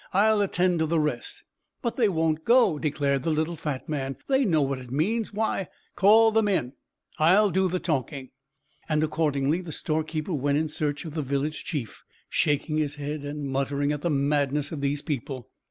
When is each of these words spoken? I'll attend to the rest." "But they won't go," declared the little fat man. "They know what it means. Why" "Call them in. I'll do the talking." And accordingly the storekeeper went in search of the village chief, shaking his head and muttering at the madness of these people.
I'll 0.13 0.41
attend 0.41 0.79
to 0.79 0.87
the 0.87 0.99
rest." 0.99 1.43
"But 1.83 1.95
they 1.95 2.09
won't 2.09 2.43
go," 2.43 2.79
declared 2.79 3.21
the 3.21 3.29
little 3.29 3.55
fat 3.55 3.87
man. 3.87 4.17
"They 4.27 4.45
know 4.45 4.63
what 4.63 4.79
it 4.79 4.89
means. 4.89 5.31
Why" 5.31 5.67
"Call 5.95 6.31
them 6.31 6.47
in. 6.47 6.73
I'll 7.19 7.51
do 7.51 7.67
the 7.69 7.77
talking." 7.77 8.31
And 8.89 9.03
accordingly 9.03 9.61
the 9.61 9.71
storekeeper 9.71 10.33
went 10.33 10.57
in 10.57 10.69
search 10.69 11.05
of 11.05 11.13
the 11.13 11.21
village 11.21 11.65
chief, 11.65 12.03
shaking 12.29 12.77
his 12.77 12.95
head 12.95 13.21
and 13.23 13.45
muttering 13.45 13.91
at 13.91 14.01
the 14.01 14.09
madness 14.09 14.71
of 14.71 14.81
these 14.81 15.03
people. 15.03 15.51